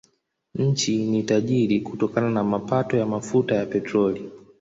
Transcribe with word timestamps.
Nchi 0.55 1.05
ni 1.05 1.23
tajiri 1.23 1.79
kutokana 1.81 2.29
na 2.29 2.43
mapato 2.43 2.97
ya 2.97 3.05
mafuta 3.05 3.55
ya 3.55 3.65
petroli. 3.65 4.31